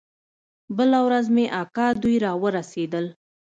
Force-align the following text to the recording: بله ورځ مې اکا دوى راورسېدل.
بله 0.77 0.99
ورځ 1.07 1.25
مې 1.35 1.45
اکا 1.61 1.87
دوى 2.01 2.15
راورسېدل. 2.25 3.05